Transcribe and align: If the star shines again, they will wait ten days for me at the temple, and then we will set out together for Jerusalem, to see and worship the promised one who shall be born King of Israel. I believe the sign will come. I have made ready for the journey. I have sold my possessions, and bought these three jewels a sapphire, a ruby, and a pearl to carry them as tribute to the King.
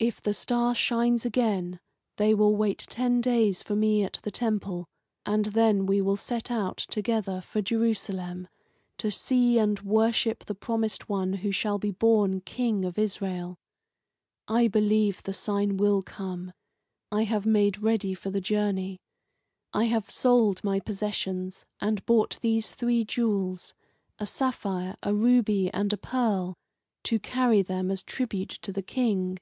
If 0.00 0.22
the 0.22 0.32
star 0.32 0.76
shines 0.76 1.26
again, 1.26 1.80
they 2.18 2.32
will 2.32 2.54
wait 2.54 2.78
ten 2.88 3.20
days 3.20 3.64
for 3.64 3.74
me 3.74 4.04
at 4.04 4.20
the 4.22 4.30
temple, 4.30 4.86
and 5.26 5.46
then 5.46 5.86
we 5.86 6.00
will 6.00 6.14
set 6.14 6.52
out 6.52 6.76
together 6.76 7.40
for 7.40 7.60
Jerusalem, 7.60 8.46
to 8.98 9.10
see 9.10 9.58
and 9.58 9.80
worship 9.80 10.44
the 10.44 10.54
promised 10.54 11.08
one 11.08 11.32
who 11.32 11.50
shall 11.50 11.78
be 11.80 11.90
born 11.90 12.42
King 12.42 12.84
of 12.84 12.96
Israel. 12.96 13.56
I 14.46 14.68
believe 14.68 15.24
the 15.24 15.32
sign 15.32 15.78
will 15.78 16.02
come. 16.02 16.52
I 17.10 17.24
have 17.24 17.44
made 17.44 17.82
ready 17.82 18.14
for 18.14 18.30
the 18.30 18.40
journey. 18.40 19.00
I 19.72 19.86
have 19.86 20.12
sold 20.12 20.62
my 20.62 20.78
possessions, 20.78 21.64
and 21.80 22.06
bought 22.06 22.38
these 22.40 22.70
three 22.70 23.04
jewels 23.04 23.74
a 24.20 24.26
sapphire, 24.26 24.94
a 25.02 25.12
ruby, 25.12 25.72
and 25.74 25.92
a 25.92 25.96
pearl 25.98 26.56
to 27.02 27.18
carry 27.18 27.62
them 27.62 27.90
as 27.90 28.04
tribute 28.04 28.60
to 28.62 28.72
the 28.72 28.82
King. 28.82 29.38